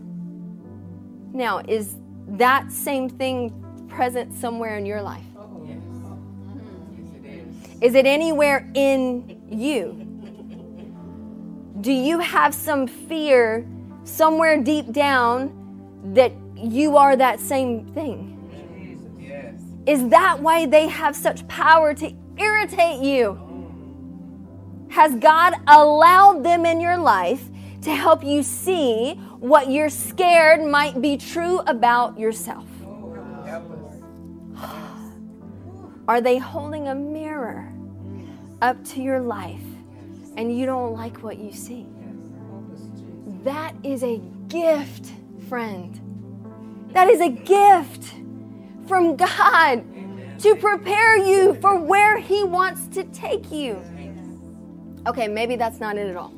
[1.34, 3.54] Now, is that same thing
[3.90, 5.26] present somewhere in your life?
[7.86, 7.94] Yes.
[7.94, 7.94] Yes, it is.
[7.94, 10.26] Is it anywhere in you?
[11.82, 13.68] Do you have some fear
[14.06, 18.52] somewhere deep down that you are that same thing?
[19.88, 23.40] Is that why they have such power to irritate you?
[24.90, 27.44] Has God allowed them in your life
[27.84, 32.68] to help you see what you're scared might be true about yourself?
[34.58, 35.12] Oh,
[36.08, 37.75] are they holding a mirror
[38.62, 39.64] up to your life
[40.38, 41.86] and you don't like what you see?
[43.44, 45.12] That is a gift,
[45.48, 46.00] friend.
[46.94, 48.14] That is a gift
[48.88, 49.84] from God
[50.40, 53.82] to prepare you for where He wants to take you.
[55.08, 56.34] Okay, maybe that's not it at all.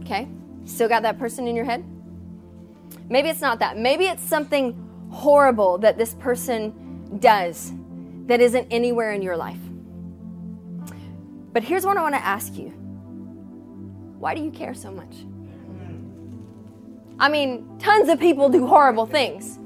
[0.00, 0.28] Okay?
[0.64, 1.84] Still got that person in your head?
[3.08, 3.78] Maybe it's not that.
[3.78, 4.74] Maybe it's something
[5.10, 7.72] horrible that this person does
[8.26, 9.58] that isn't anywhere in your life.
[11.54, 12.70] But here's what I want to ask you
[14.18, 15.14] Why do you care so much?
[17.18, 19.58] I mean, tons of people do horrible things.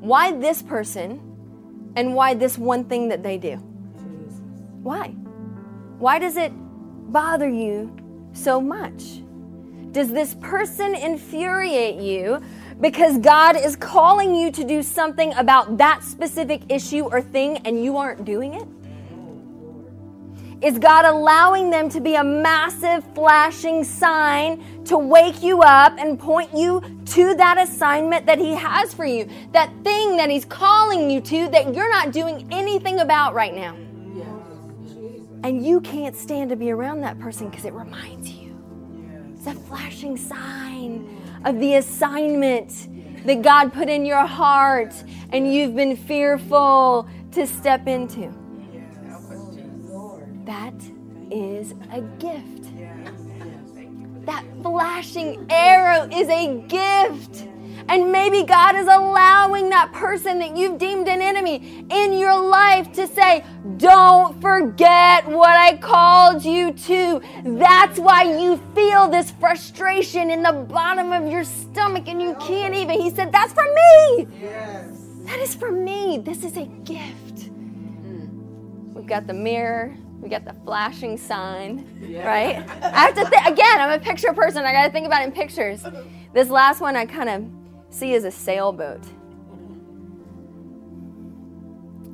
[0.00, 3.56] Why this person and why this one thing that they do?
[4.82, 5.08] Why?
[5.98, 6.52] Why does it
[7.12, 7.96] bother you
[8.32, 9.22] so much?
[9.92, 12.42] Does this person infuriate you
[12.80, 17.82] because God is calling you to do something about that specific issue or thing and
[17.82, 18.66] you aren't doing it?
[20.60, 26.18] Is God allowing them to be a massive flashing sign to wake you up and
[26.18, 29.28] point you to that assignment that He has for you?
[29.52, 33.76] That thing that He's calling you to that you're not doing anything about right now.
[35.44, 38.56] And you can't stand to be around that person because it reminds you.
[39.36, 42.88] It's a flashing sign of the assignment
[43.24, 44.92] that God put in your heart
[45.30, 48.34] and you've been fearful to step into.
[51.28, 52.64] That is a gift.
[54.24, 57.46] That flashing arrow is a gift.
[57.88, 62.92] And maybe God is allowing that person that you've deemed an enemy in your life
[62.92, 63.44] to say,
[63.78, 67.22] Don't forget what I called you to.
[67.44, 72.74] That's why you feel this frustration in the bottom of your stomach and you can't
[72.74, 73.00] even.
[73.00, 74.28] He said, That's for me.
[74.40, 74.98] Yes.
[75.24, 76.18] That is for me.
[76.18, 77.50] This is a gift.
[78.94, 79.96] We've got the mirror.
[80.20, 82.26] We got the flashing sign, Yeah.
[82.28, 82.68] right?
[82.82, 83.80] I have to think again.
[83.80, 84.64] I'm a picture person.
[84.64, 85.84] I got to think about it in pictures.
[86.32, 87.44] This last one I kind of
[87.94, 89.02] see as a sailboat.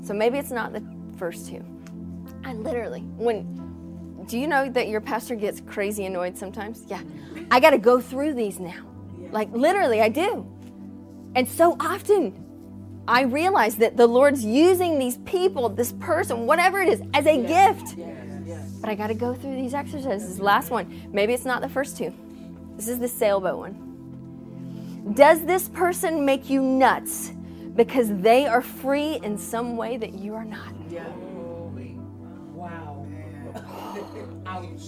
[0.02, 0.82] So maybe it's not the
[1.16, 1.64] first two.
[2.44, 6.84] I literally, when, do you know that your pastor gets crazy annoyed sometimes?
[6.88, 7.00] Yeah.
[7.50, 8.84] I got to go through these now.
[9.30, 10.46] Like literally, I do.
[11.34, 12.43] And so often,
[13.06, 17.36] I realize that the Lord's using these people, this person, whatever it is, as a
[17.36, 17.96] gift.
[18.80, 20.40] But I got to go through these exercises.
[20.40, 22.12] Last one, maybe it's not the first two.
[22.76, 25.12] This is the sailboat one.
[25.14, 27.32] Does this person make you nuts
[27.76, 30.72] because they are free in some way that you are not?
[30.90, 31.06] Yeah.
[32.54, 33.06] Wow.
[34.46, 34.82] Ouch.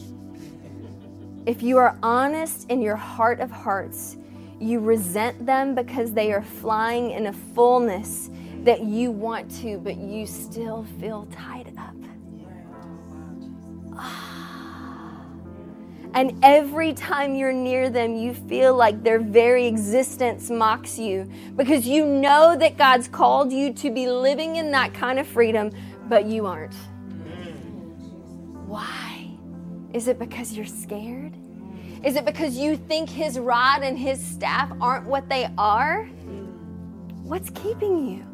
[1.44, 4.16] If you are honest in your heart of hearts,
[4.60, 8.30] you resent them because they are flying in a fullness
[8.64, 11.94] that you want to, but you still feel tied up.
[13.94, 14.36] Ah.
[16.14, 21.86] And every time you're near them, you feel like their very existence mocks you because
[21.86, 25.70] you know that God's called you to be living in that kind of freedom,
[26.08, 26.74] but you aren't.
[28.66, 29.30] Why?
[29.92, 31.36] Is it because you're scared?
[32.04, 36.04] Is it because you think his rod and his staff aren't what they are?
[37.22, 38.24] What's keeping you?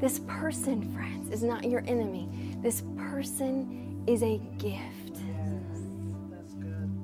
[0.00, 2.28] This person, friends, is not your enemy.
[2.62, 5.20] This person is a gift.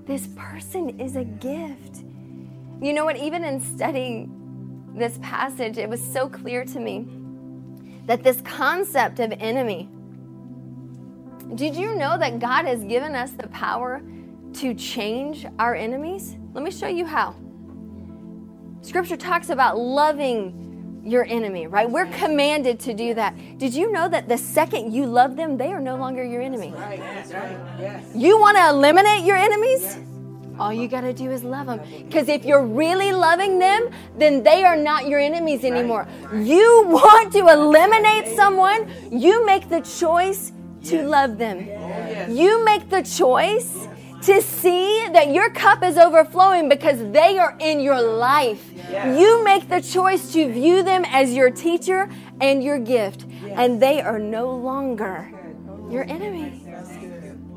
[0.07, 2.05] This person is a gift.
[2.81, 3.17] You know what?
[3.17, 4.33] Even in studying
[4.95, 7.07] this passage, it was so clear to me
[8.07, 9.89] that this concept of enemy.
[11.55, 14.01] Did you know that God has given us the power
[14.57, 16.37] to change our enemies?
[16.53, 17.35] Let me show you how.
[18.83, 21.89] Scripture talks about loving your enemy, right?
[21.89, 23.37] We're commanded to do that.
[23.59, 26.73] Did you know that the second you love them, they are no longer your enemy?
[26.73, 26.99] Right.
[26.99, 27.59] That's right.
[27.79, 28.05] Yes.
[28.15, 29.99] You want to eliminate your enemies?
[30.59, 31.81] All you got to do is love them.
[32.07, 36.09] Because if you're really loving them, then they are not your enemies anymore.
[36.33, 40.53] You want to eliminate someone, you make the choice
[40.85, 41.69] to love them.
[42.35, 43.86] You make the choice
[44.27, 48.73] to see that your cup is overflowing because they are in your life.
[48.93, 52.09] You make the choice to view them as your teacher
[52.41, 55.33] and your gift, and they are no longer
[55.91, 56.63] your enemy.
[56.67, 56.99] Yes.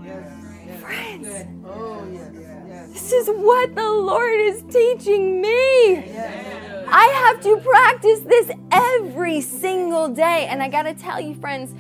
[0.06, 0.82] Yes.
[0.82, 1.28] Friends,
[1.66, 2.32] Oh, yes.
[2.34, 2.94] Yes.
[2.94, 5.98] This is what the Lord is teaching me.
[6.92, 10.48] I have to practice this every single day.
[10.50, 11.74] And I got to tell you, friends,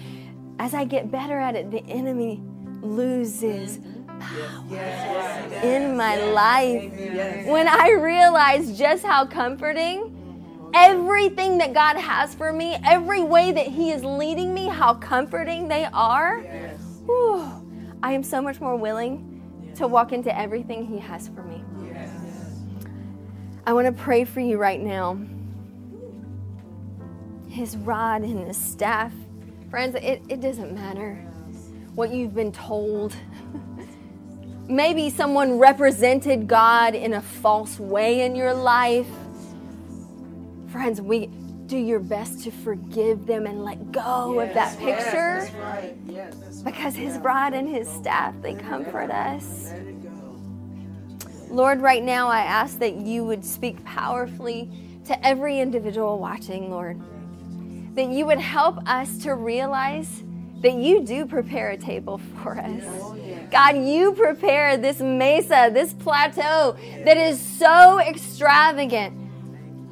[0.59, 2.41] as I get better at it, the enemy
[2.81, 3.79] loses
[4.19, 6.93] power in my life.
[7.47, 10.15] When I realize just how comforting
[10.73, 15.67] everything that God has for me, every way that He is leading me, how comforting
[15.67, 16.41] they are,
[17.05, 17.49] whew,
[18.03, 21.63] I am so much more willing to walk into everything He has for me.
[23.65, 25.19] I want to pray for you right now.
[27.47, 29.13] His rod and his staff.
[29.69, 31.15] Friends, it, it doesn't matter
[31.93, 33.15] what you've been told.
[34.69, 39.07] Maybe someone represented God in a false way in your life.
[40.67, 41.25] Friends, we
[41.65, 45.49] do your best to forgive them and let go of that picture.
[46.63, 49.73] Because his rod and his staff, they comfort us.
[51.49, 54.69] Lord, right now I ask that you would speak powerfully
[55.05, 57.01] to every individual watching, Lord.
[57.95, 60.23] That you would help us to realize
[60.61, 62.83] that you do prepare a table for us.
[63.51, 69.15] God, you prepare this mesa, this plateau that is so extravagant.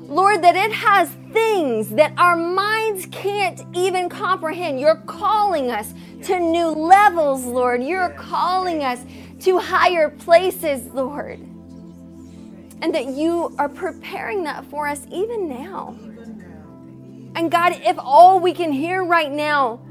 [0.10, 4.80] Lord, that it has things that our minds can't even comprehend.
[4.80, 5.94] You're calling us
[6.24, 7.84] to new levels, Lord.
[7.84, 9.04] You're calling us
[9.42, 11.40] to higher places, Lord.
[12.82, 15.98] And that you are preparing that for us even now.
[17.36, 19.82] And God, if all we can hear right now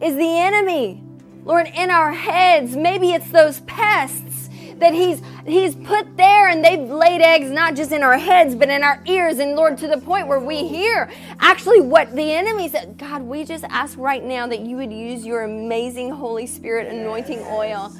[0.00, 1.02] is the enemy,
[1.46, 6.90] Lord, in our heads, maybe it's those pests that he's he's put there and they've
[6.90, 9.38] laid eggs not just in our heads but in our ears.
[9.38, 12.98] And lord to the point where we hear actually what the enemy said.
[12.98, 17.38] God we just ask right now that you would use your amazing holy spirit anointing
[17.48, 17.92] oil.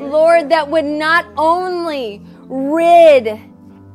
[0.00, 3.38] lord that would not only rid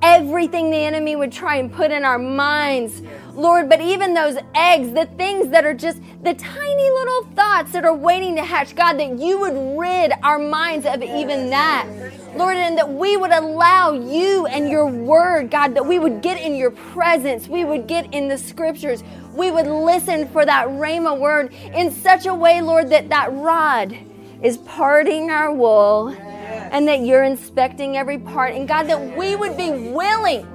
[0.02, 3.02] everything the enemy would try and put in our minds,
[3.36, 7.84] Lord, but even those eggs, the things that are just the tiny little thoughts that
[7.86, 11.88] are waiting to hatch, God, that you would rid our minds of even that.
[12.36, 16.40] Lord, and that we would allow you and your word, God, that we would get
[16.40, 21.18] in your presence, we would get in the scriptures, we would listen for that Rhema
[21.18, 23.98] word in such a way, Lord, that that rod
[24.42, 28.54] is parting our wool and that you're inspecting every part.
[28.54, 30.46] And God, that we would be willing,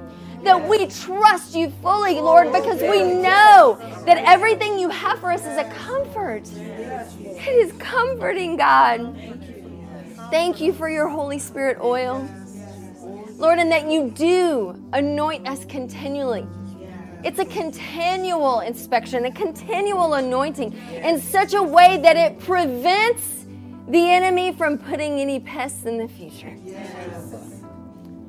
[0.43, 5.41] that we trust you fully, Lord, because we know that everything you have for us
[5.41, 6.43] is a comfort.
[6.53, 9.15] It is comforting, God.
[10.29, 12.27] Thank you for your Holy Spirit oil.
[13.37, 16.45] Lord, and that you do anoint us continually.
[17.23, 23.45] It's a continual inspection, a continual anointing in such a way that it prevents
[23.87, 26.55] the enemy from putting any pests in the future.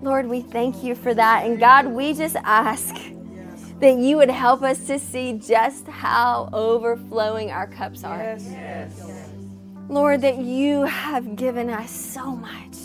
[0.03, 1.47] Lord, we thank you for that.
[1.47, 2.95] And God, we just ask
[3.79, 8.37] that you would help us to see just how overflowing our cups are.
[9.89, 12.77] Lord, that you have given us so much.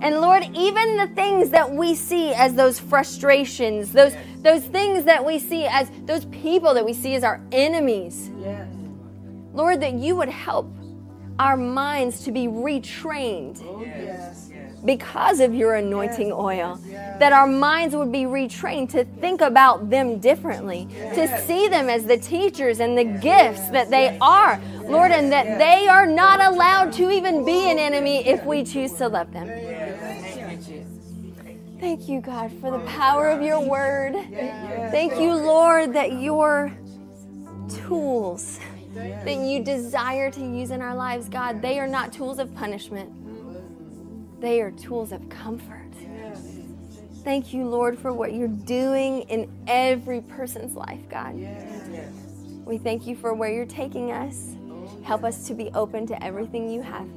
[0.00, 5.22] And Lord, even the things that we see as those frustrations, those those things that
[5.22, 8.30] we see as those people that we see as our enemies.
[9.52, 10.72] Lord, that you would help
[11.38, 13.84] our minds to be retrained oh,
[14.84, 16.78] because of your anointing oil.
[17.18, 22.06] That our minds would be retrained to think about them differently, to see them as
[22.06, 26.92] the teachers and the gifts that they are, Lord, and that they are not allowed
[26.94, 29.48] to even be an enemy if we choose to love them.
[31.78, 34.14] Thank you, God, for the power of your word.
[34.90, 36.72] Thank you, Lord, that your
[37.68, 38.58] tools
[38.94, 43.10] that you desire to use in our lives, God, they are not tools of punishment,
[44.40, 45.92] they are tools of comfort.
[47.22, 51.38] Thank you, Lord, for what you're doing in every person's life, God.
[51.38, 52.10] Yes.
[52.64, 54.56] We thank you for where you're taking us.
[55.02, 57.08] Help us to be open to everything you have.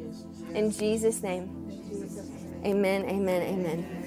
[0.53, 1.49] In Jesus' name,
[2.65, 4.03] amen, amen, amen.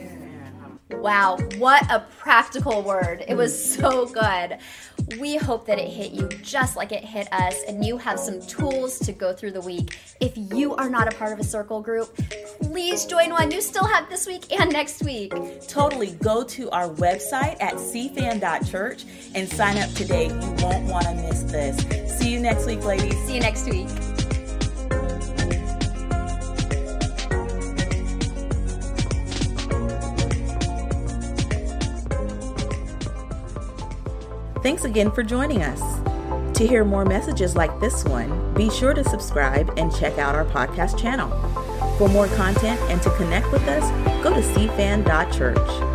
[0.90, 3.24] Wow, what a practical word.
[3.26, 4.58] It was so good.
[5.18, 8.40] We hope that it hit you just like it hit us, and you have some
[8.40, 9.98] tools to go through the week.
[10.20, 12.16] If you are not a part of a circle group,
[12.60, 13.50] please join one.
[13.50, 15.32] You still have this week and next week.
[15.66, 20.26] Totally go to our website at cfan.church and sign up today.
[20.26, 22.18] You won't want to miss this.
[22.18, 23.16] See you next week, ladies.
[23.26, 23.88] See you next week.
[34.66, 35.80] Thanks again for joining us.
[36.58, 40.44] To hear more messages like this one, be sure to subscribe and check out our
[40.44, 41.28] podcast channel.
[41.98, 43.88] For more content and to connect with us,
[44.24, 45.85] go to cfan.church.